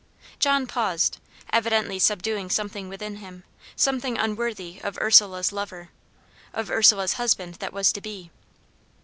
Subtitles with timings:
[0.39, 1.19] John paused,
[1.53, 3.43] evidently subduing something within him
[3.75, 5.89] something unworthy of Ursula's lover
[6.53, 8.31] of Ursula's husband that was to be.